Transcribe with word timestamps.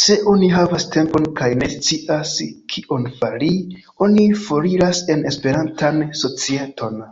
Se 0.00 0.16
oni 0.32 0.50
havas 0.54 0.84
tempon 0.96 1.30
kaj 1.40 1.48
ne 1.62 1.70
scias, 1.76 2.34
kion 2.74 3.10
fari, 3.22 3.52
oni 4.10 4.28
foriras 4.44 5.06
en 5.16 5.28
Esperantan 5.34 6.06
societon. 6.28 7.04